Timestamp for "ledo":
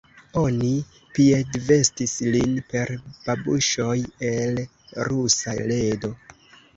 5.73-6.11